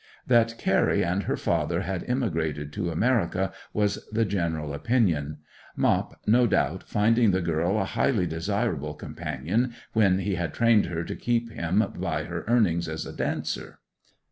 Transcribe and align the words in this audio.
That 0.25 0.57
Carry 0.57 1.03
and 1.03 1.21
her 1.25 1.37
father 1.37 1.81
had 1.81 2.03
emigrated 2.09 2.73
to 2.73 2.89
America 2.89 3.53
was 3.71 4.03
the 4.09 4.25
general 4.25 4.73
opinion; 4.73 5.37
Mop, 5.75 6.19
no 6.25 6.47
doubt, 6.47 6.81
finding 6.81 7.29
the 7.29 7.39
girl 7.41 7.77
a 7.79 7.85
highly 7.85 8.25
desirable 8.25 8.95
companion 8.95 9.73
when 9.93 10.17
he 10.17 10.33
had 10.33 10.55
trained 10.55 10.87
her 10.87 11.03
to 11.03 11.15
keep 11.15 11.51
him 11.51 11.85
by 11.99 12.23
her 12.23 12.43
earnings 12.47 12.87
as 12.89 13.05
a 13.05 13.13
dancer. 13.13 13.77